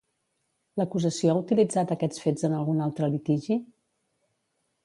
L'acusació 0.81 1.33
ha 1.35 1.43
utilitzat 1.43 1.93
aquests 1.97 2.25
fets 2.25 2.49
en 2.49 2.57
algun 2.63 2.83
altre 2.87 3.11
litigi? 3.17 3.63